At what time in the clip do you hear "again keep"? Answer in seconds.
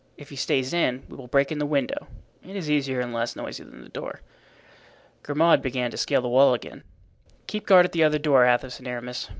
6.55-7.67